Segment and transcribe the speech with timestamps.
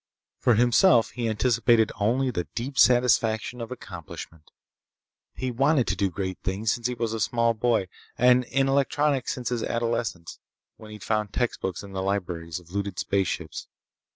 [0.39, 4.49] For himself he anticipated only the deep satisfaction of accomplishment.
[5.35, 9.31] He'd wanted to do great things since he was a small boy, and in electronics
[9.31, 10.39] since his adolescence,
[10.77, 13.67] when he'd found textbooks in the libraries of looted spaceships.